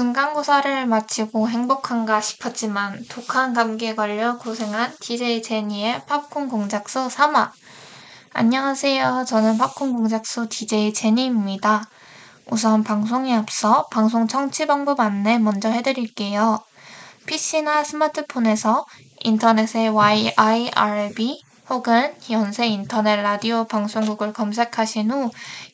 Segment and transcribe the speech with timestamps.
[0.00, 7.50] 중간고사를 마치고 행복한가 싶었지만 독한 감기에 걸려 고생한 DJ 제니의 팝콘 공작소 3화.
[8.32, 9.26] 안녕하세요.
[9.28, 11.84] 저는 팝콘 공작소 DJ 제니입니다.
[12.46, 16.60] 우선 방송에 앞서 방송 청취 방법 안내 먼저 해드릴게요.
[17.26, 18.86] PC나 스마트폰에서
[19.22, 25.30] 인터넷에 YIRB 혹은 연세 인터넷 라디오 방송국을 검색하신 후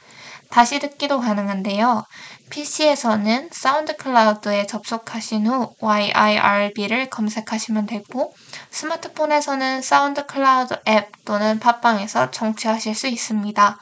[0.50, 2.06] 다시 듣기도 가능한데요.
[2.50, 8.34] PC에서는 SoundCloud에 접속하신 후 YIRB를 검색하시면 되고
[8.70, 13.78] 스마트폰에서는 SoundCloud 앱 또는 팟빵에서 청취하실 수 있습니다.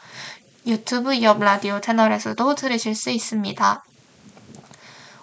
[0.65, 3.83] 유튜브 YIRB 라디오 채널에서도 들으실 수 있습니다.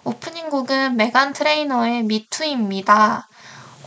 [0.03, 3.27] 오프닝 곡은 메간 트레이너의 Me Too입니다.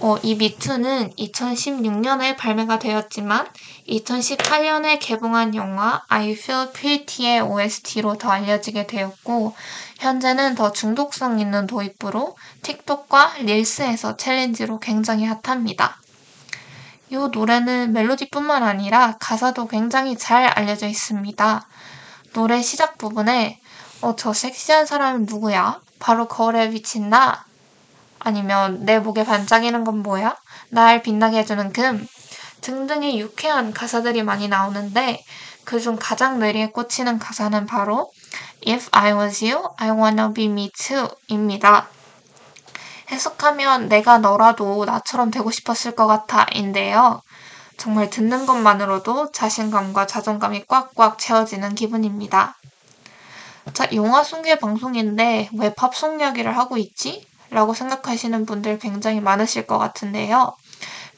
[0.00, 3.46] 어, 이 Me Too는 2016년에 발매가 되었지만
[3.88, 9.54] 2018년에 개봉한 영화 I Feel Pretty의 OST로 더 알려지게 되었고
[9.98, 16.00] 현재는 더 중독성 있는 도입부로 TikTok과 Reels에서 챌린지로 굉장히 핫합니다.
[17.10, 21.68] 이 노래는 멜로디뿐만 아니라 가사도 굉장히 잘 알려져 있습니다.
[22.32, 23.60] 노래 시작 부분에
[24.00, 25.80] 어, 저 섹시한 사람은 누구야?
[26.00, 27.44] 바로 거울에 비친 나.
[28.24, 30.34] 아니면 내 목에 반짝이는 건 뭐야?
[30.70, 32.06] 날 빛나게 해주는 금
[32.62, 35.22] 등등의 유쾌한 가사들이 많이 나오는데
[35.64, 38.10] 그중 가장 뇌리에 꽂히는 가사는 바로
[38.66, 41.88] If I was you, I wanna be me too 입니다.
[43.10, 47.20] 해석하면 내가 너라도 나처럼 되고 싶었을 것 같아 인데요.
[47.76, 52.56] 정말 듣는 것만으로도 자신감과 자존감이 꽉꽉 채워지는 기분입니다.
[53.74, 57.26] 자, 영화 소개 방송인데 왜 팝송 이야기를 하고 있지?
[57.54, 60.54] 라고 생각하시는 분들 굉장히 많으실 것 같은데요.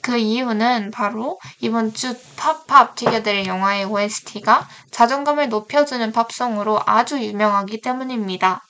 [0.01, 8.63] 그 이유는 바로 이번 주 팝팝 튀겨드릴 영화의 OST가 자존감을 높여주는 팝송으로 아주 유명하기 때문입니다.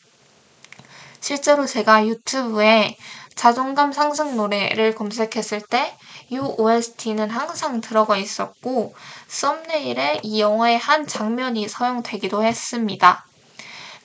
[1.20, 2.96] 실제로 제가 유튜브에
[3.34, 5.94] 자존감 상승 노래를 검색했을 때
[6.28, 8.94] 이 OST는 항상 들어가 있었고
[9.28, 13.24] 썸네일에 이 영화의 한 장면이 사용되기도 했습니다.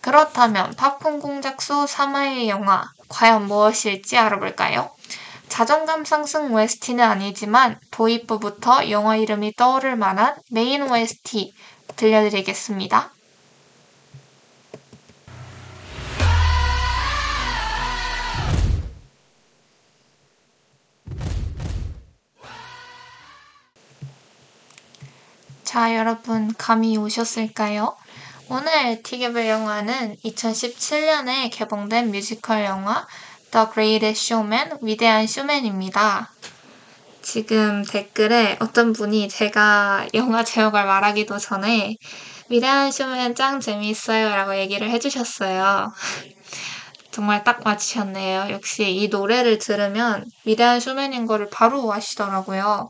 [0.02, 4.90] 그렇다면 팝콘 공작소 3화의 영화 과연 무엇일지 알아볼까요?
[5.50, 11.54] 자존감 상승 OST는 아니지만 도입부부터 영화 이름이 떠오를 만한 메인 OST
[11.98, 13.12] 들려드리겠습니다.
[25.66, 27.96] 자, 여러분, 감이 오셨을까요?
[28.54, 33.08] 오늘 티켓별 영화는 2017년에 개봉된 뮤지컬 영화
[33.52, 36.30] The Greatest Showman, 위대한 쇼맨입니다.
[37.22, 41.96] 지금 댓글에 어떤 분이 제가 영화 제목을 말하기도 전에
[42.50, 45.94] 위대한 쇼맨 짱 재미있어요 라고 얘기를 해주셨어요.
[47.10, 48.48] 정말 딱 맞추셨네요.
[48.50, 52.90] 역시 이 노래를 들으면 위대한 쇼맨인 거를 바로 아시더라고요.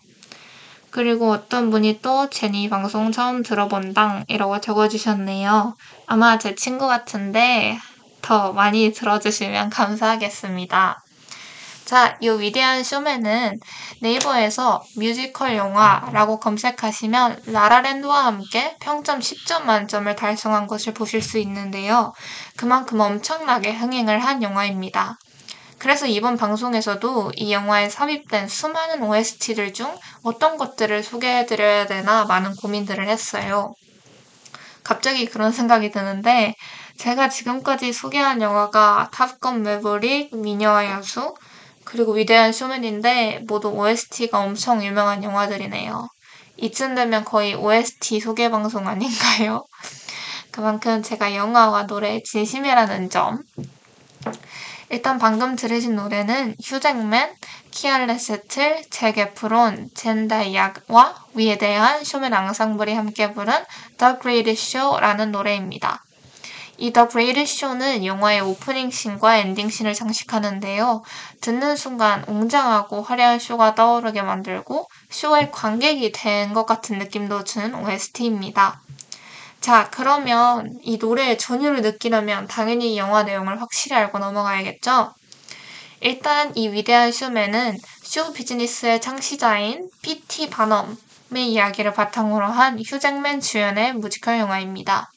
[0.92, 5.76] 그리고 어떤 분이 또 제니 방송 처음 들어본당 이라고 적어주셨네요.
[6.06, 7.80] 아마 제 친구 같은데
[8.22, 11.02] 더 많이 들어주시면 감사하겠습니다.
[11.86, 13.60] 자, 이 위대한 쇼맨은
[14.02, 22.14] 네이버에서 뮤지컬 영화라고 검색하시면 라라랜드와 함께 평점 10점 만점을 달성한 것을 보실 수 있는데요.
[22.56, 25.18] 그만큼 엄청나게 흥행을 한 영화입니다.
[25.82, 33.10] 그래서 이번 방송에서도 이 영화에 삽입된 수많은 OST들 중 어떤 것들을 소개해드려야 되나 많은 고민들을
[33.10, 33.74] 했어요.
[34.84, 36.54] 갑자기 그런 생각이 드는데
[36.98, 41.34] 제가 지금까지 소개한 영화가 탑건 매브릭, 미녀와 야수,
[41.84, 46.08] 그리고 위대한 쇼맨인데 모두 OST가 엄청 유명한 영화들이네요.
[46.58, 49.66] 이쯤 되면 거의 OST 소개 방송 아닌가요?
[50.52, 53.40] 그만큼 제가 영화와 노래에 진심이라는 점
[54.92, 57.34] 일단 방금 들으신 노래는 휴잭맨,
[57.72, 63.54] 키알레세틀, 제게프론, 젠다이아와 위에 대한 쇼맨 앙상블이 함께 부른
[63.98, 66.04] The Greatest Show라는 노래입니다.
[66.78, 71.04] 이 The Greatest Show는 영화의 오프닝 씬과 엔딩 씬을 장식하는데요.
[71.40, 78.82] 듣는 순간 웅장하고 화려한 쇼가 떠오르게 만들고 쇼의 관객이 된 것 같은 느낌도 주는 OST입니다.
[79.62, 85.14] 자, 그러면 이 노래의 전율을 느끼려면 당연히 영화 내용을 확실히 알고 넘어가야겠죠?
[86.00, 90.50] 일단 이 위대한 쇼맨은 쇼 비즈니스의 창시자인 P.T.
[90.50, 90.98] 바넘의
[91.52, 95.12] 이야기를 바탕으로 한 휴잭맨 주연의 뮤지컬 영화입니다.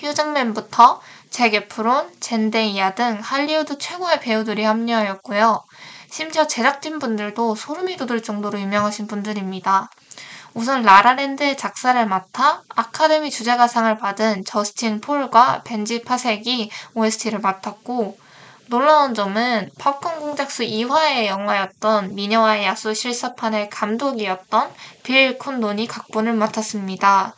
[0.00, 1.00] 휴잭맨부터
[1.30, 5.62] 잭 에프론, 젠데이아 등 할리우드 최고의 배우들이 합류하였고요.
[6.10, 9.90] 심지어 제작진분들도 소름이 돋을 정도로 유명하신 분들입니다.
[10.58, 18.18] 우선 라라랜드의 작사를 맡아 아카데미 주제가상을 받은 저스틴 폴과 벤지 파색이 OST를 맡았고
[18.66, 24.72] 놀라운 점은 팝콘 공작소 2화의 영화였던 미녀와 야수 실사판의 감독이었던
[25.04, 27.36] 빌 콘돈이 각본을 맡았습니다.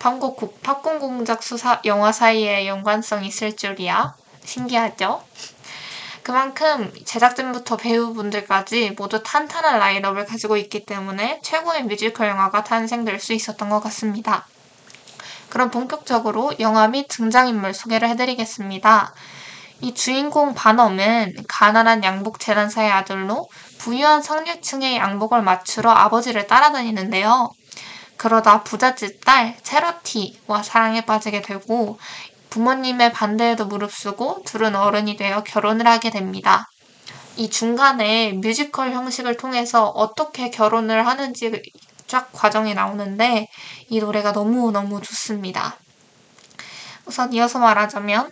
[0.00, 4.16] 방곡국 팝콘 공작수 사, 영화 사이에 연관성이 있을 줄이야.
[4.44, 5.22] 신기하죠?
[6.22, 13.68] 그만큼 제작진부터 배우분들까지 모두 탄탄한 라인업을 가지고 있기 때문에 최고의 뮤지컬 영화가 탄생될 수 있었던
[13.68, 14.46] 것 같습니다.
[15.48, 19.14] 그럼 본격적으로 영화 및 등장인물 소개를 해드리겠습니다.
[19.82, 27.50] 이 주인공 반엄은 가난한 양복 재단사의 아들로 부유한 상류층의 양복을 맞추러 아버지를 따라다니는데요.
[28.18, 31.98] 그러다 부잣집 딸 체러티와 사랑에 빠지게 되고
[32.50, 36.68] 부모님의 반대에도 무릅쓰고 둘은 어른이 되어 결혼을 하게 됩니다.
[37.36, 41.62] 이 중간에 뮤지컬 형식을 통해서 어떻게 결혼을 하는지
[42.06, 43.48] 쫙 과정이 나오는데
[43.88, 45.76] 이 노래가 너무너무 좋습니다.
[47.06, 48.30] 우선 이어서 말하자면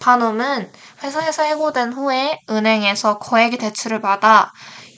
[0.00, 4.52] 반홈은 회사에서 해고된 후에 은행에서 거액의 대출을 받아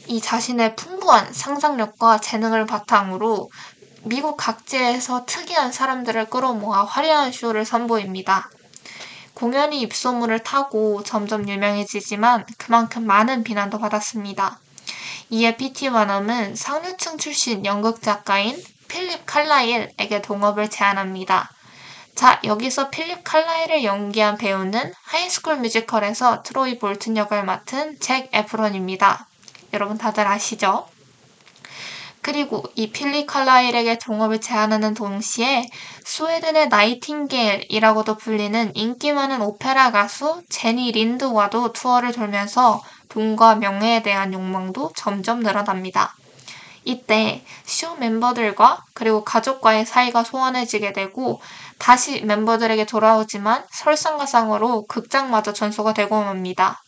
[0.09, 3.51] 이 자신의 풍부한 상상력과 재능을 바탕으로
[4.07, 8.49] 미국 각지에서 특이한 사람들을 끌어모아 화려한 쇼를 선보입니다.
[9.35, 14.61] 공연이 입소문을 타고 점점 유명해지지만 그만큼 많은 비난도 받았습니다.
[15.31, 18.57] 이에 PT 원엄은 상류층 출신 연극 작가인
[18.87, 21.51] 필립 칼라일에게 동업을 제안합니다.
[22.15, 29.27] 자, 여기서 필립 칼라일을 연기한 배우는 High School Musical에서 트로이 볼튼 역을 맡은 잭 에프론입니다.
[29.73, 30.87] 여러분 다들 아시죠?
[32.27, 35.69] 그리고 이 필립 칼라일에게 동업을 제안하는 동시에
[36.05, 44.91] 스웨덴의 나이팅게일이라고도 불리는 인기 많은 오페라 가수 제니 린드와도 투어를 돌면서 돈과 명예에 대한 욕망도
[44.97, 46.17] 점점 늘어납니다.
[46.83, 51.41] 이때 쇼 멤버들과 그리고 가족과의 사이가 소원해지게 되고
[51.79, 56.83] 다시 멤버들에게 돌아오지만 설상가상으로 극장마저 전소가 되고 맙니다.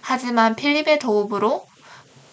[0.00, 1.66] 하지만 필립의 도움으로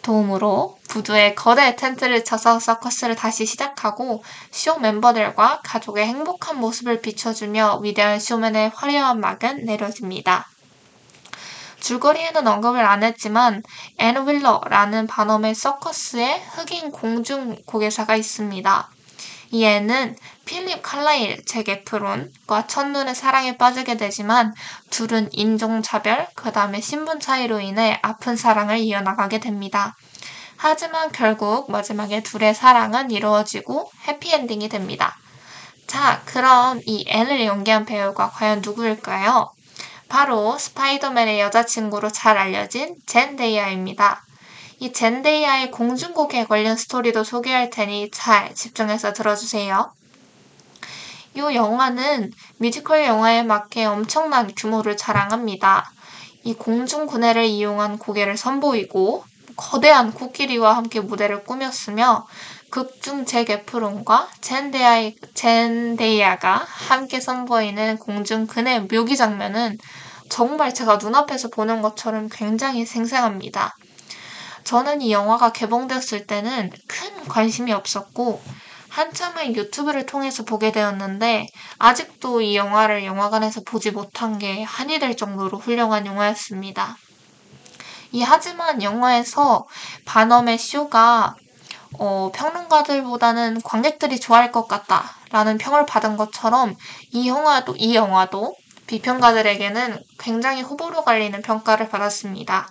[0.07, 8.18] 도움으로 부두에 거대 텐트를 쳐서 서커스를 다시 시작하고 쇼 멤버들과 가족의 행복한 모습을 비춰주며 위대한
[8.18, 10.48] 쇼맨의 화려한 막은 내려집니다.
[11.81, 13.62] 줄거리에는 언급을 안 했지만
[13.98, 18.89] 앤 휠러라는 바넘의 서커스에 흑인 공중 곡예사가 있습니다.
[19.51, 20.16] 이 앤은
[20.48, 24.54] 필립 칼라일, 잭 에프론과 첫눈에 사랑에 빠지게 되지만
[24.90, 29.96] 둘은 인종차별, 그 다음에 신분 차이로 인해 아픈 사랑을 이어나가게 됩니다.
[30.56, 35.18] 하지만 결국 마지막에 둘의 사랑은 이루어지고 해피엔딩이 됩니다.
[35.86, 39.52] 자, 그럼 이 앤을 연기한 배우가 과연 누구일까요?
[40.08, 44.24] 바로 스파이더맨의 여자친구로 잘 알려진 젠데이아입니다.
[44.80, 49.97] 이 젠데이아의 공중곡예 관련 스토리도 소개할 테니 잘 집중해서 들어주세요.
[51.38, 55.92] 이 영화는 뮤지컬 영화에 맞게 엄청난 규모를 자랑합니다.
[56.44, 59.24] 이 공중그네를 이용한 곡예를 선보이고
[59.56, 62.25] 거대한 코끼리와 함께 무대를 꾸몄으며
[62.72, 69.78] 극중 잭 에프론과 젠데아이, 젠데이아가 함께 선보이는 공중 그네 묘기 장면은
[70.29, 73.77] 정말 제가 눈앞에서 보는 것처럼 굉장히 생생합니다.
[74.63, 78.41] 저는 이 영화가 개봉됐을 때는 큰 관심이 없었고
[78.98, 81.46] 한참을 유튜브를 통해서 보게 되었는데
[81.77, 86.98] 아직도 이 영화를 영화관에서 보지 못한 게 한이 될 정도로 훌륭한 영화였습니다.
[88.12, 89.68] 이 하지만 영화에서
[90.06, 91.36] 반엄의 쇼가
[92.00, 96.75] 어, 평론가들보다는 관객들이 좋아할 것 같다라는 평을 받은 것처럼
[97.12, 98.56] 이 영화도 이 영화도
[98.88, 102.68] 비평가들에게는 굉장히 후보로 갈리는 평가를 받았습니다.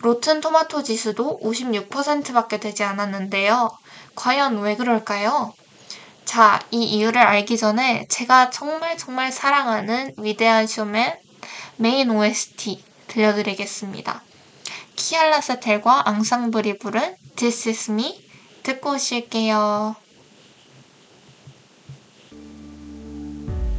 [0.00, 3.68] 로튼 토마토 지수도 56%밖에 되지 않았는데요.
[4.14, 5.52] 과연 왜 그럴까요?
[6.28, 11.18] 자, 이 이유를 알기 전에 제가 정말 정말 사랑하는 위대한 쇼맨
[11.78, 14.22] 메인 OST 들려드리겠습니다.
[14.94, 18.22] 키알라 세텔과 앙상블이 부른 This Is Me
[18.62, 19.96] 듣고 오실게요.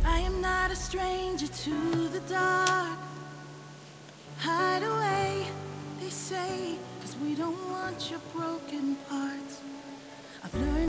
[0.03, 2.97] I am not a stranger to the dark.
[4.39, 5.45] Hide away,
[5.99, 9.61] they say, cause we don't want your broken parts.
[10.43, 10.88] I've learned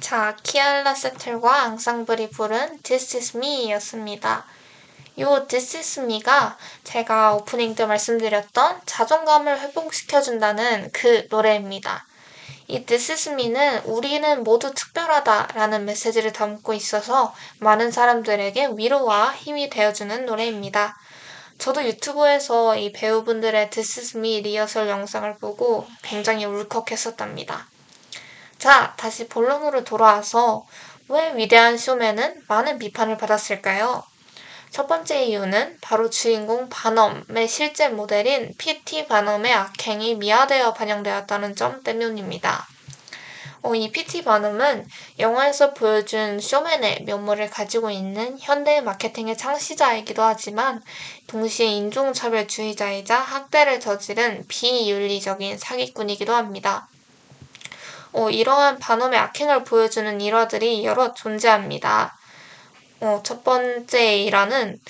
[0.00, 4.46] 자, 키알라 세틀과 앙상블이 부른 This Is Me 였습니다.
[5.18, 12.06] 요 This Is Me가 제가 오프닝 때 말씀드렸던 자존감을 회복시켜준다는 그 노래입니다.
[12.68, 19.68] 이 This Is Me는 우리는 모두 특별하다 라는 메시지를 담고 있어서 많은 사람들에게 위로와 힘이
[19.68, 20.96] 되어주는 노래입니다.
[21.58, 27.66] 저도 유튜브에서 이 배우분들의 This Is Me 리허설 영상을 보고 굉장히 울컥했었답니다.
[28.58, 30.66] 자, 다시 본론으로 돌아와서
[31.08, 34.02] 왜 위대한 쇼맨은 많은 비판을 받았을까요?
[34.70, 39.06] 첫 번째 이유는 바로 주인공 바넘의 실제 모델인 P.T.
[39.06, 42.66] 바넘의 악행이 미화되어 반영되었다는 점 때문입니다.
[43.62, 44.24] 어, 이 P.T.
[44.24, 44.86] 바넘은
[45.20, 50.82] 영화에서 보여준 쇼맨의 면모를 가지고 있는 현대 마케팅의 창시자이기도 하지만
[51.28, 56.88] 동시에 인종차별주의자이자 학대를 저지른 비윤리적인 사기꾼이기도 합니다.
[58.18, 62.18] 어, 이러한 반엄의 악행을 보여주는 일화들이 여러 존재합니다.
[63.00, 64.80] 어, 첫 번째 일화는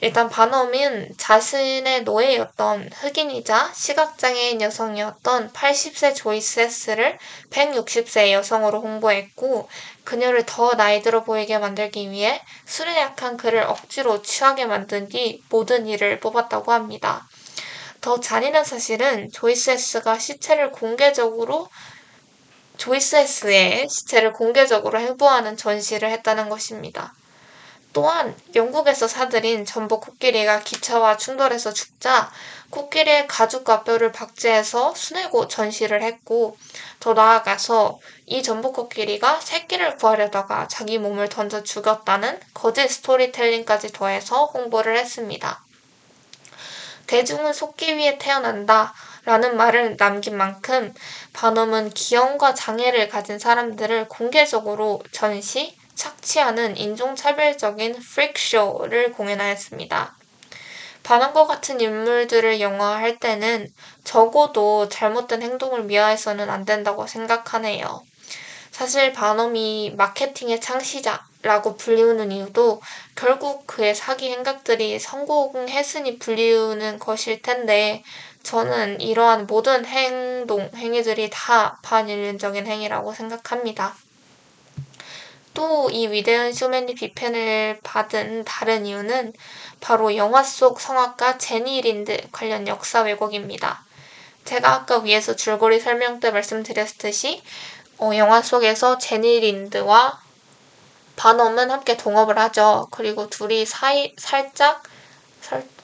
[0.00, 7.18] 일단 반엄은 자신의 노예였던 흑인이자 시각장애인 여성이었던 80세 조이스 스를
[7.50, 9.68] 160세 여성으로 홍보했고
[10.04, 15.88] 그녀를 더 나이 들어 보이게 만들기 위해 술에 약한 그를 억지로 취하게 만든 뒤 모든
[15.88, 17.26] 이를 뽑았다고 합니다.
[18.00, 21.68] 더 잔인한 사실은 조이스 헤스가 시체를 공개적으로
[22.80, 27.12] 조이스 헤스의 시체를 공개적으로 해부하는 전시를 했다는 것입니다.
[27.92, 32.32] 또한 영국에서 사들인 점보 코끼리가 기차와 충돌해서 죽자
[32.70, 36.56] 코끼리의 가죽과 뼈를 박제해서 순회 전시를 했고
[37.00, 44.96] 더 나아가서 이 전복 코끼리가 새끼를 구하려다가 자기 몸을 던져 죽였다는 거짓 스토리텔링까지 더해서 홍보를
[44.96, 45.62] 했습니다.
[47.06, 50.94] 대중은 속기 위해 태어난다 라는 말을 남긴 만큼
[51.32, 60.16] 반엄은 기형과 장애를 가진 사람들을 공개적으로 전시, 착취하는 인종차별적인 프릭쇼를 공연하였습니다.
[61.02, 63.68] 반항과 같은 인물들을 영화할 때는
[64.04, 68.02] 적어도 잘못된 행동을 미화해서는 안 된다고 생각하네요.
[68.70, 72.80] 사실 반엄이 마케팅의 창시자라고 불리우는 이유도
[73.14, 78.02] 결국 그의 사기 행각들이 성공했으니 불리우는 것일 텐데
[78.42, 83.94] 저는 이러한 모든 행동, 행위들이 다 반인륜적인 행위라고 생각합니다.
[85.54, 89.32] 또 이 위대한 쇼맨이 비판을 받은 다른 이유는
[89.80, 93.84] 바로 영화 속 성악가 제니 린드 관련 역사 왜곡입니다.
[94.44, 97.42] 제가 아까 위에서 줄거리 설명 때 말씀드렸듯이
[97.98, 100.20] 어, 영화 속에서 제니 린드와
[101.16, 102.88] 반엄은 함께 동업을 하죠.
[102.90, 104.89] 그리고 둘이 사이 살짝 살,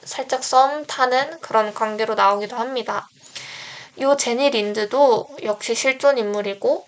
[0.07, 3.09] 살짝 썸 타는 그런 관계로 나오기도 합니다.
[3.99, 6.87] 요 제니 린드도 역시 실존 인물이고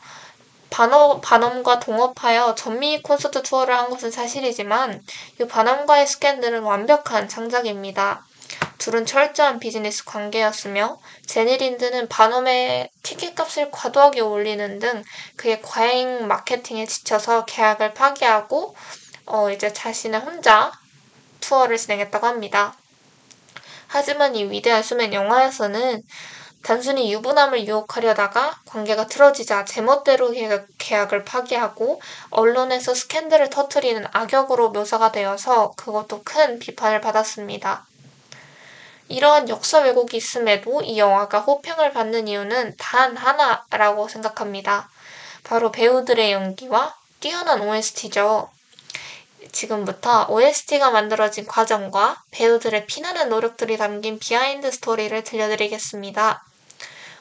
[0.69, 5.03] 반어, 반엄과 동업하여 전미 콘서트 투어를 한 것은 사실이지만
[5.41, 8.25] 이 바넘과의 스캔들은 완벽한 창작입니다.
[8.77, 15.03] 둘은 철저한 비즈니스 관계였으며 제니 린드는 바넘의 티켓값을 과도하게 올리는 등
[15.35, 18.75] 그의 과잉 마케팅에 지쳐서 계약을 파기하고
[19.25, 20.71] 어 이제 자신의 혼자
[21.41, 22.75] 투어를 진행했다고 합니다.
[23.89, 26.03] 하지만 이 위대한 쇼맨 영화에서는
[26.61, 30.31] 단순히 유부남을 유혹하려다가 관계가 틀어지자 제멋대로
[30.77, 37.87] 계약을 파기하고 언론에서 스캔들을 터트리는 악역으로 묘사가 되어서 그것도 큰 비판을 받았습니다.
[39.07, 44.87] 이러한 역사 왜곡이 있음에도 이 영화가 호평을 받는 이유는 단 하나라고 생각합니다.
[45.43, 48.49] 바로 배우들의 연기와 뛰어난 OST죠.
[49.51, 56.43] 지금부터 OST가 만들어진 과정과 배우들의 피나는 노력들이 담긴 비하인드 스토리를 들려드리겠습니다.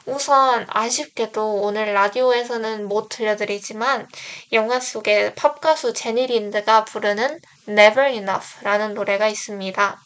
[0.06, 4.08] 우선 아쉽게도 오늘 라디오에서는 못 들려드리지만
[4.52, 10.00] 영화 속에 팝 가수 제니 린드가 부르는 Never Enough라는 노래가 있습니다.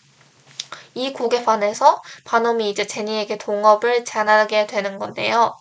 [0.95, 5.57] 이 곡에 반해서 반엄이 이제 제니에게 동업을 제안하게 되는 건데요.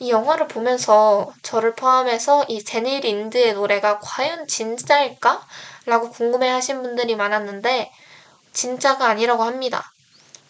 [0.00, 5.44] 이 영화를 보면서 저를 포함해서 이 제니 린드의 노래가 과연 진짜일까?
[5.88, 7.90] 라고 궁금해 하신 분들이 많았는데,
[8.52, 9.82] 진짜가 아니라고 합니다.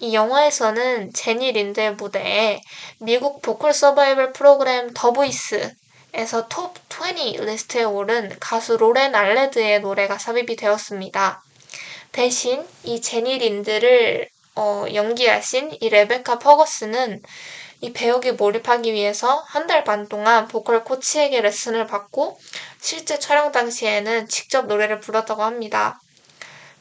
[0.01, 2.61] 이 영화에서는 제니 린드의 무대에
[3.01, 10.57] 미국 보컬 서바이벌 프로그램 The Voice에서 톱 20 리스트에 오른 가수 로렌 알레드의 노래가 삽입이
[10.57, 11.43] 되었습니다.
[12.13, 17.23] 대신 이 제니 린드를 어, 연기하신 이 레베카 퍼거슨은
[17.81, 22.39] 이 배역에 몰입하기 위해서 한 달 반 동안 보컬 코치에게 레슨을 받고
[22.81, 25.99] 실제 촬영 당시에는 직접 노래를 불렀다고 합니다.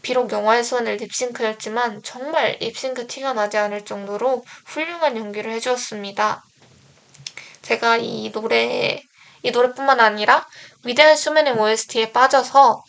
[0.01, 6.43] 비록 영화에서는 립싱크였지만 정말 립싱크 티가 나지 않을 정도로 훌륭한 연기를 해주었습니다.
[7.61, 9.01] 제가 이 노래,
[9.43, 10.47] 이 노래뿐만 아니라
[10.85, 12.83] 위대한 쇼맨의 OST에 빠져서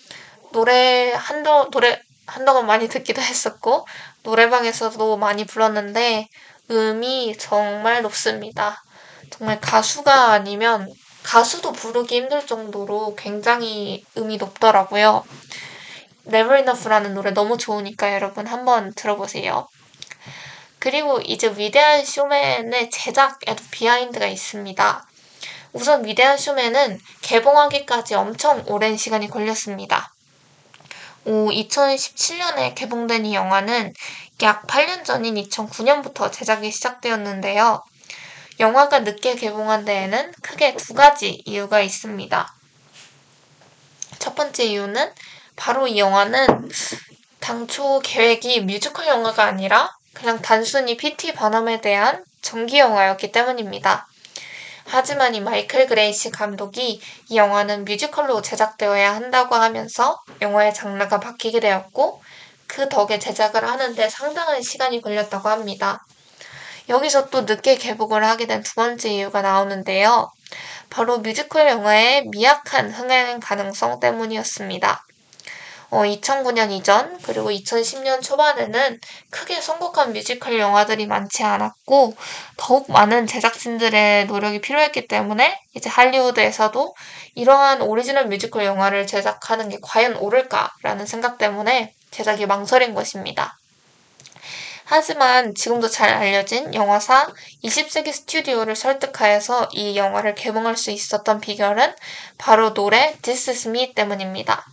[0.52, 3.86] 노래 한도, 노래 한동안 많이 듣기도 했었고,
[4.22, 6.28] 노래방에서도 많이 불렀는데,
[6.70, 8.82] 음이 정말 높습니다.
[9.30, 15.24] 정말 가수가 아니면 가수도 부르기 힘들 정도로 굉장히 음이 높더라고요.
[16.26, 19.66] Never Enough라는 노래 너무 좋으니까 여러분 한번 들어보세요.
[20.78, 25.06] 그리고 이제 위대한 쇼맨의 제작에도 비하인드가 있습니다.
[25.72, 30.12] 우선 위대한 쇼맨은 개봉하기까지 엄청 오랜 시간이 걸렸습니다.
[31.24, 33.92] 오, 2017년에 개봉된 이 영화는
[34.42, 37.82] 약 8년 전인 2009년부터 제작이 시작되었는데요.
[38.60, 42.54] 영화가 늦게 개봉한 데에는 크게 두 가지 이유가 있습니다.
[44.20, 45.12] 첫 번째 이유는
[45.56, 46.70] 바로 이 영화는
[47.40, 54.06] 당초 계획이 뮤지컬 영화가 아니라 그냥 단순히 PT 바넘에 대한 전기 영화였기 때문입니다.
[54.84, 62.22] 하지만 이 마이클 그레이시 감독이 이 영화는 뮤지컬로 제작되어야 한다고 하면서 영화의 장르가 바뀌게 되었고
[62.68, 66.04] 그 덕에 제작을 하는데 상당한 시간이 걸렸다고 합니다.
[66.88, 70.30] 여기서 또 늦게 개봉을 하게 된 두 번째 이유가 나오는데요.
[70.90, 75.04] 바로 뮤지컬 영화의 미약한 흥행 가능성 때문이었습니다.
[75.90, 82.14] 어, 2009년 이전 그리고 2010년 초반에는 크게 성공한 뮤지컬 영화들이 많지 않았고
[82.58, 86.94] 더욱 많은 제작진들의 노력이 필요했기 때문에 이제 할리우드에서도
[87.34, 93.58] 이러한 오리지널 뮤지컬 영화를 제작하는 게 과연 옳을까라는 생각 때문에 제작이 망설인 것입니다.
[94.90, 97.30] 하지만 지금도 잘 알려진 영화사
[97.62, 101.94] 20세기 스튜디오를 설득하여서 이 영화를 개봉할 수 있었던 비결은
[102.38, 104.64] 바로 노래 This Is Me 때문입니다.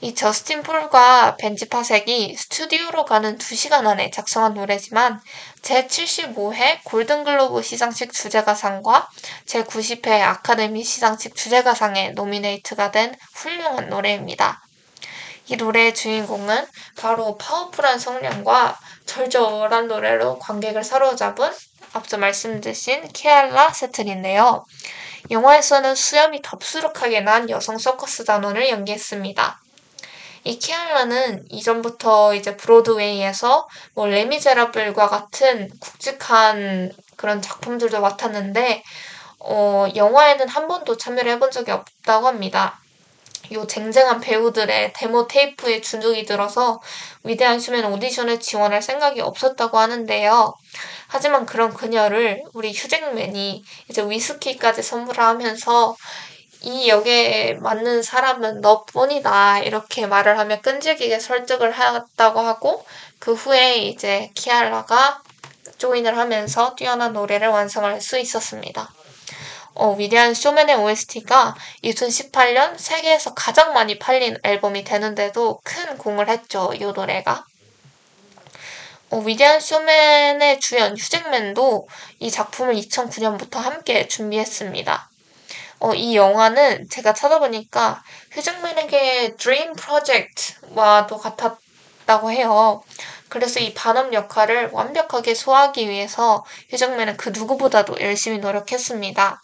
[0.00, 5.20] 이 저스틴 폴과 벤지 파섹이 스튜디오로 가는 2시간 안에 작성한 노래지만
[5.62, 9.08] 제75회 골든글로브 시상식 주제가상과
[9.46, 14.65] 제90회 아카데미 시상식 주제가상에 노미네이트가 된 훌륭한 노래입니다.
[15.48, 21.50] 이 노래의 주인공은 바로 파워풀한 성량과 절절한 노래로 관객을 사로잡은
[21.92, 24.64] 앞서 말씀드린 키알라 세틀인데요.
[25.30, 29.60] 영화에서는 수염이 덥수룩하게 난 여성 서커스 단원을 연기했습니다.
[30.44, 38.82] 이 키알라는 이전부터 이제 브로드웨이에서 뭐 레미제라블과 같은 굵직한 그런 작품들도 맡았는데
[39.40, 42.80] 어, 영화에는 한 번도 참여를 해본 적이 없다고 합니다.
[43.52, 46.80] 요 쟁쟁한 배우들의 데모 테이프에 주눅이 들어서
[47.22, 50.54] 위대한 슈맨 오디션에 지원할 생각이 없었다고 하는데요.
[51.08, 55.96] 하지만 그런 그녀를 우리 휴잭맨이 이제 위스키까지 선물하면서
[56.62, 59.60] 이 역에 맞는 사람은 너뿐이다.
[59.60, 62.84] 이렇게 말을 하며 끈질기게 설득을 했다고 하고
[63.18, 65.22] 그 후에 이제 키알라가
[65.78, 68.90] 조인을 하면서 뛰어난 노래를 완성할 수 있었습니다.
[69.78, 76.72] 어, 위대한 쇼맨의 OST가 2018년 세계에서 가장 많이 팔린 앨범이 되는데도 큰 공을 했죠.
[76.74, 77.44] 이 노래가.
[79.10, 81.88] 어, 위대한 쇼맨의 주연 휴잭맨도
[82.20, 85.10] 이 작품을 2009년부터 함께 준비했습니다.
[85.80, 92.82] 어, 이 영화는 제가 찾아보니까 휴잭맨에게 드림 프로젝트와도 같았다고 해요.
[93.28, 99.42] 그래서 이 반업 역할을 완벽하게 소화하기 위해서 휴잭맨은 그 누구보다도 열심히 노력했습니다.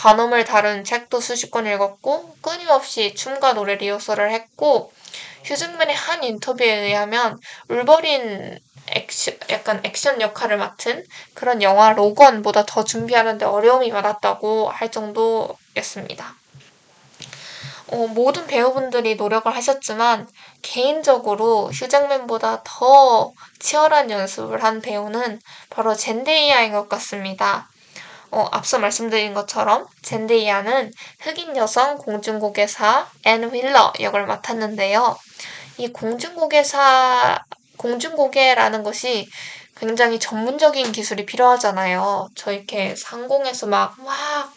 [0.00, 4.90] 반음을 다룬 책도 수십 권 읽었고 끊임없이 춤과 노래 리허설을 했고
[5.44, 8.58] 휴잭맨의 한 인터뷰에 의하면 울버린
[8.88, 16.34] 액션, 약간 액션 역할을 맡은 그런 영화 로건보다 더 준비하는데 어려움이 많았다고 할 정도였습니다.
[17.88, 20.26] 어, 모든 배우분들이 노력을 하셨지만
[20.62, 27.69] 개인적으로 휴잭맨보다 더 치열한 연습을 한 배우는 바로 젠데이아인 것 같습니다.
[28.32, 35.16] 어, 앞서 말씀드린 것처럼 젠데이아는 흑인 여성 공중곡예사 앤 휠러 역을 맡았는데요.
[35.78, 37.42] 이 공중곡예사
[37.76, 39.26] 공중곡예라는 것이
[39.80, 42.28] 굉장히 전문적인 기술이 필요하잖아요.
[42.34, 44.52] 저 이렇게 상공에서 막, 막,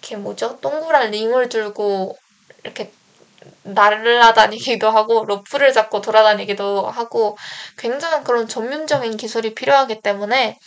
[0.00, 0.58] 이렇게 뭐죠?
[0.60, 2.16] 동그란 링을 들고
[2.62, 2.92] 이렇게
[3.62, 7.38] 날아다니기도 하고, 로프를 잡고 돌아다니기도 하고,
[7.78, 10.58] 굉장한 그런 전문적인 기술이 필요하기 때문에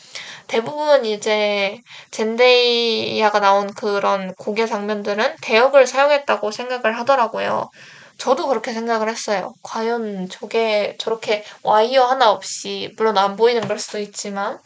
[0.51, 7.69] 대부분 이제 젠데이아가 나온 그런 고개 장면들은 대역을 사용했다고 생각을 하더라고요.
[8.17, 9.53] 저도 그렇게 생각을 했어요.
[9.63, 14.59] 과연 저게 저렇게 와이어 하나 없이, 물론 안 보이는 걸 수도 있지만,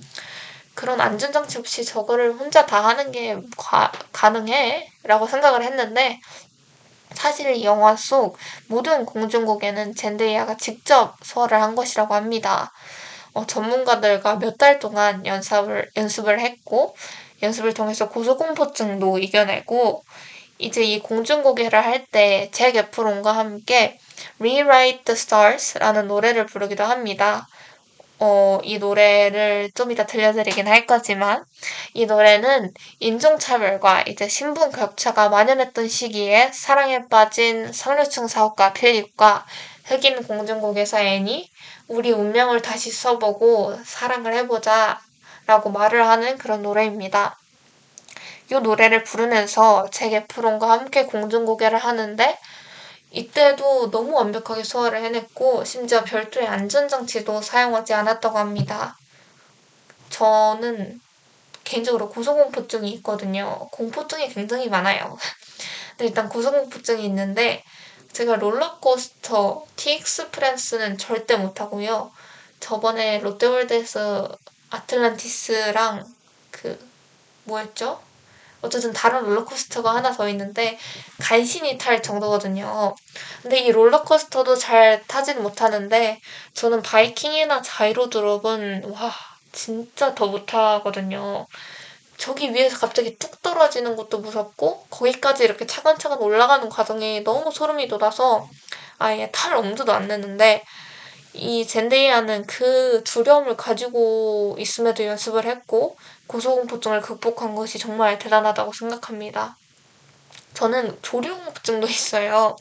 [0.74, 4.90] 그런 안전장치 없이 저거를 혼자 다 하는 게 가, 가능해?
[5.04, 6.20] 라고 생각을 했는데,
[7.14, 12.72] 사실 이 영화 속 모든 공중곡에는 젠데이아가 직접 소화를 한 것이라고 합니다.
[13.36, 16.96] 어, 전문가들과 몇 달 동안 연습을, 연습을 했고,
[17.44, 20.04] 연습을 통해서 고소공포증도 이겨내고,
[20.58, 24.00] 이제 이 공중고개를 할 때 잭 에프론과 함께
[24.40, 27.48] Rewrite the Stars라는 노래를 부르기도 합니다.
[28.20, 31.44] 어, 이 노래를 좀 이따 들려드리긴 할 거지만,
[31.94, 39.46] 이 노래는 인종차별과 이제 신분 격차가 만연했던 시기에 사랑에 빠진 상류층 사업가 필립과
[39.86, 41.50] 흑인 공중고개사 앤이
[41.88, 45.00] 우리 운명을 다시 써보고 사랑을 해보자
[45.46, 47.38] 라고 말을 하는 그런 노래입니다.
[48.52, 52.38] 이 노래를 부르면서 잭 프론과 함께 공중고개를 하는데
[53.12, 58.98] 이때도 너무 완벽하게 소화를 해냈고 심지어 별도의 안전장치도 사용하지 않았다고 합니다.
[60.10, 61.00] 저는
[61.64, 63.68] 개인적으로 고소공포증이 있거든요.
[63.72, 65.18] 공포증이 굉장히 많아요.
[65.92, 67.64] 근데 일단 고소공포증이 있는데
[68.16, 72.14] 제가 롤러코스터 TX 프랜스는 절대 못하고요.
[72.62, 74.34] 저번에 롯데월드에서
[74.70, 76.06] 아틀란티스랑
[76.50, 76.80] 그
[77.44, 78.02] 뭐였죠?
[78.62, 80.80] 어쨌든 다른 롤러코스터가 하나 더 있는데
[81.20, 82.96] 간신히 탈 정도거든요.
[83.42, 86.22] 근데 이 롤러코스터도 잘 타지는 못하는데
[86.54, 89.14] 저는 바이킹이나 자이로 드롭은 와
[89.52, 91.48] 진짜 더 못하거든요.
[92.18, 98.48] 저기 위에서 갑자기 뚝 떨어지는 것도 무섭고 거기까지 이렇게 차근차근 올라가는 과정이 너무 소름이 돋아서
[98.98, 100.64] 아예 탈 엄두도 안 내는데
[101.34, 105.98] 이 젠데이아는 그 두려움을 가지고 있음에도 연습을 했고
[106.28, 109.58] 고소공포증을 극복한 것이 정말 대단하다고 생각합니다.
[110.54, 112.56] 저는 조류공포증도 있어요.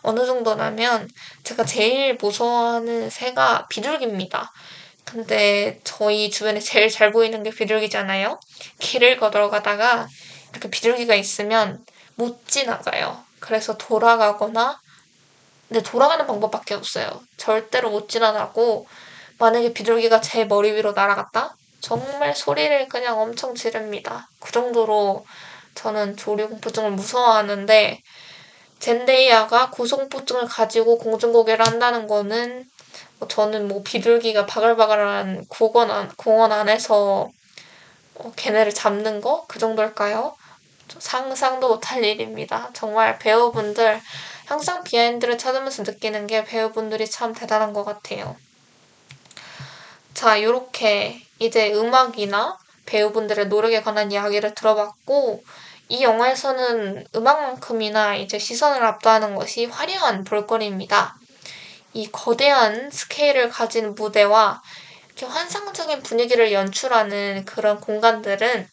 [0.00, 1.08] 어느 정도냐면
[1.44, 4.50] 제가 제일 무서워하는 새가 비둘기입니다.
[5.06, 8.38] 근데 저희 주변에 제일 잘 보이는 게 비둘기잖아요.
[8.80, 10.08] 길을 걸어가다가
[10.50, 11.84] 이렇게 비둘기가 있으면
[12.16, 13.24] 못 지나가요.
[13.40, 14.78] 그래서 돌아가거나
[15.68, 17.08] 근데 돌아가는 방법밖에 없어요.
[17.36, 18.86] 절대로 못 지나가고
[19.38, 21.56] 만약에 비둘기가 제 머리 위로 날아갔다?
[21.80, 24.28] 정말 소리를 그냥 엄청 지릅니다.
[24.40, 25.24] 그 정도로
[25.74, 28.00] 저는 조류공포증을 무서워하는데
[28.80, 32.75] 젠데이아가 고소공포증을 가지고 공중고개를 한다는 거는 뭐
[33.28, 37.28] 저는 뭐 비둘기가 바글바글한 공원, 안, 공원 안에서
[38.14, 39.44] 어, 걔네를 잡는 거?
[39.48, 40.36] 그 정도일까요?
[40.98, 42.70] 상상도 못할 일입니다.
[42.72, 44.00] 정말 배우분들
[44.46, 48.36] 항상 비하인드를 찾으면서 느끼는 게 배우분들이 참 대단한 것 같아요.
[50.14, 55.42] 자, 이렇게 이제 음악이나 배우분들의 노력에 관한 이야기를 들어봤고,
[55.88, 61.16] 이 영화에서는 음악만큼이나 이제 시선을 압도하는 것이 화려한 볼거리입니다.
[61.96, 64.60] 이 거대한 스케일을 가진 무대와
[65.06, 68.68] 이렇게 환상적인 분위기를 연출하는 그런 공간들은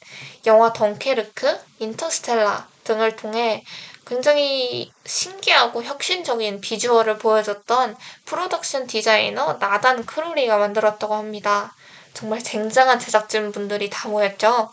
[0.46, 3.64] 영화 덩케르크, 인터스텔라 등을 통해
[4.06, 11.74] 굉장히 신기하고 혁신적인 비주얼을 보여줬던 프로덕션 디자이너 나단 크로울리가 만들었다고 합니다.
[12.14, 14.70] 정말 쟁쟁한 제작진분들이 다 모였죠.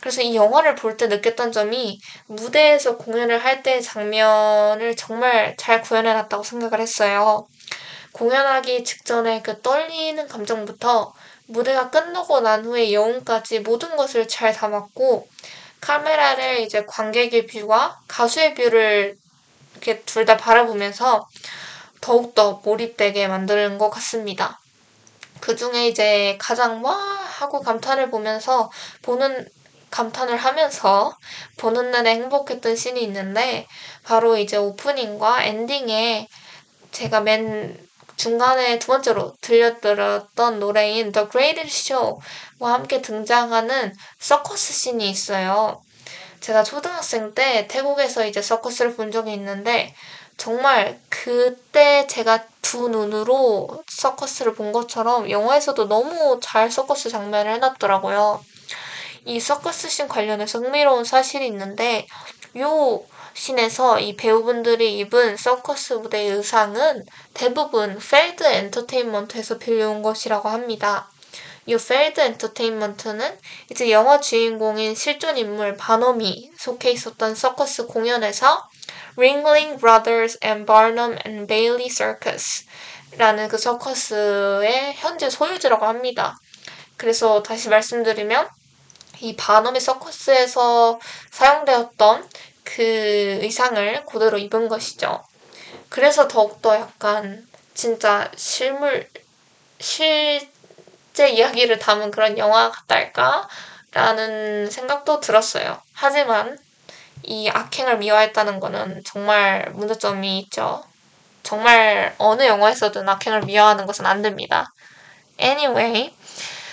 [0.00, 6.42] 그래서 이 영화를 볼 때 느꼈던 점이 무대에서 공연을 할 때의 장면을 정말 잘 구현해놨다고
[6.42, 7.46] 생각을 했어요.
[8.12, 11.12] 공연하기 직전에 그 떨리는 감정부터
[11.46, 15.28] 무대가 끝나고 난 후에 여운까지 모든 것을 잘 담았고
[15.80, 19.16] 카메라를 이제 관객의 view와 가수의 view를
[19.72, 21.26] 이렇게 둘 다 바라보면서
[22.00, 24.60] 더욱더 몰입되게 만드는 것 같습니다.
[25.40, 28.70] 그 중에 이제 가장 와 하고 감탄을 보면서
[29.02, 29.48] 보는
[29.90, 31.16] 감탄을 하면서
[31.56, 33.66] 보는 눈이 행복했던 씬이 있는데
[34.04, 36.28] 바로 이제 오프닝과 엔딩에
[36.92, 37.89] 제가 맨
[38.20, 45.80] 중간에 두 번째로 들려드렸던 노래인 The Greatest Show와 함께 등장하는 서커스 씬이 있어요.
[46.40, 49.94] 제가 초등학생 때 태국에서 이제 서커스를 본 적이 있는데
[50.36, 58.44] 정말 그때 제가 두 눈으로 서커스를 본 것처럼 영화에서도 너무 잘 서커스 장면을 해놨더라고요.
[59.24, 62.06] 이 서커스 씬 관련해서 흥미로운 사실이 있는데
[62.58, 63.02] 요
[63.34, 71.08] 신에서 이 배우분들이 입은 서커스 무대 의상은 대부분 펠드 엔터테인먼트에서 빌려온 것이라고 합니다.
[71.66, 73.38] 이 펠드 엔터테인먼트는
[73.70, 78.68] 이제 영화 주인공인 실존 인물 바넘이 속해 있었던 서커스 공연에서
[79.16, 82.64] Ringling Brothers and Barnum and Bailey Circus
[83.16, 86.36] 라는 그 서커스의 현재 소유주라고 합니다.
[86.96, 88.48] 그래서 다시 말씀드리면
[89.20, 90.98] 이 바놈의 서커스에서
[91.30, 92.28] 사용되었던
[92.74, 95.22] 그 의상을 그대로 입은 것이죠.
[95.88, 99.08] 그래서 더욱더 약간 진짜 실물,
[99.78, 103.48] 실제 이야기를 담은 그런 영화 같달까?
[103.92, 105.80] 라는 생각도 들었어요.
[105.92, 106.56] 하지만
[107.24, 110.84] 이 악행을 미화했다는 거는 정말 문제점이 있죠.
[111.42, 114.72] 정말 어느 영화에서든 악행을 미화하는 것은 안 됩니다.
[115.40, 116.14] Anyway,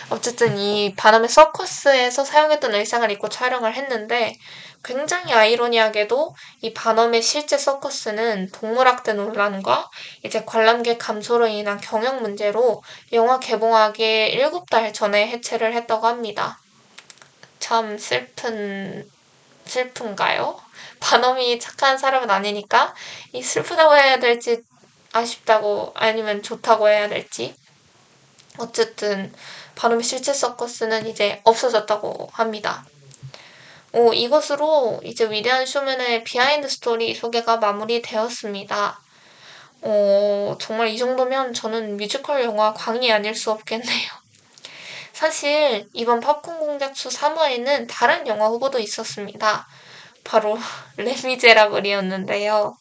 [0.10, 4.38] 어쨌든 이 바람의 서커스에서 사용했던 의상을 입고 촬영을 했는데
[4.88, 9.91] 굉장히 아이러니하게도 이 반엄의 실제 서커스는 동물학대 논란과
[10.23, 16.58] 이제 관람객 감소로 인한 경영 문제로 영화 개봉하기 7달 전에 해체를 했다고 합니다.
[17.60, 19.10] 참 슬픈
[19.65, 20.58] 슬픈가요?
[21.02, 22.95] 반엄이 착한 사람은 아니니까
[23.34, 24.62] 이 슬프다고 해야 될지
[25.12, 27.54] 아쉽다고 아니면 좋다고 해야 될지
[28.58, 29.34] 어쨌든
[29.76, 32.86] 바넘의 실제 서커스는 이제 없어졌다고 합니다.
[33.93, 39.00] 어, 이것으로 이제 위대한 쇼맨의 behind story 소개가 마무리되었습니다.
[39.82, 44.10] 어, 정말 이 정도면 저는 뮤지컬 영화 광이 아닐 수 없겠네요.
[45.13, 49.67] 사실 이번 팝콘 공작소 3화에는 다른 영화 후보도 있었습니다.
[50.23, 50.58] 바로
[50.97, 52.78] 레미제라블이었는데요.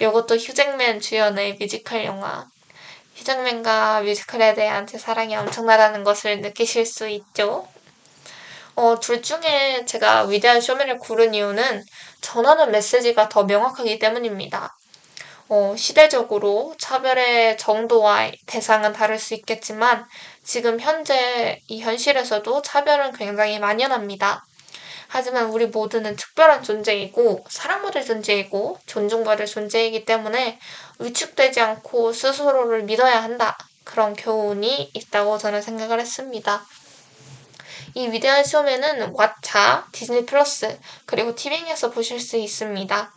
[0.00, 2.46] 이것도 휴잭맨 주연의 뮤지컬 영화.
[3.16, 7.66] 휴잭맨과 뮤지컬에 대한 제 사랑이 엄청나다는 것을 느끼실 수 있죠.
[8.76, 11.82] 어, 둘 중에 제가 위대한 쇼맨을 고른 이유는
[12.20, 14.76] 전하는 메시지가 더 명확하기 때문입니다.
[15.48, 20.04] 어, 시대적으로 차별의 정도와 대상은 다를 수 있겠지만
[20.44, 24.44] 지금 현재 이 현실에서도 차별은 굉장히 만연합니다.
[25.08, 30.58] 하지만 우리 모두는 특별한 존재이고 사랑받을 존재이고 존중받을 존재이기 때문에
[30.98, 33.56] 위축되지 않고 스스로를 믿어야 한다.
[33.84, 36.66] 그런 교훈이 있다고 저는 생각을 했습니다.
[37.94, 43.12] 이 위대한 쇼맨은 왓챠, 디즈니 플러스, 그리고 티빙에서 보실 수 있습니다.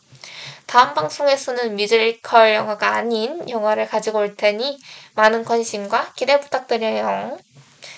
[0.65, 4.80] 다음 방송에서는 뮤지컬 영화가 아닌 영화를 가지고 올 테니
[5.15, 7.38] 많은 관심과 기대 부탁드려요.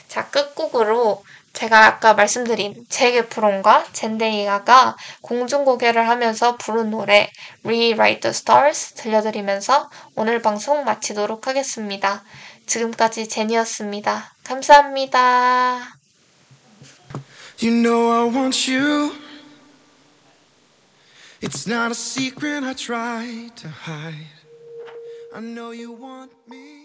[0.08, 7.30] 자, 끝곡으로 제가 아까 말씀드린 제게 프롬과 젠데이가가 공중고개를 하면서 부른 노래
[7.66, 12.24] Rewrite the Stars 들려드리면서 오늘 방송 마치도록 하겠습니다.
[12.68, 14.34] 지금까지 제니였습니다.
[14.46, 16.01] 감사합니다.
[17.62, 19.14] You know I want you.
[21.42, 24.16] It's not a secret I try to hide.
[25.36, 26.81] I know you want me.